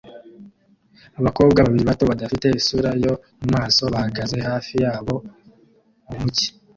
[1.19, 5.15] Abakobwa babiri bato badafite isura yo mumaso bahagaze hafi yabo
[6.07, 6.47] mumujyi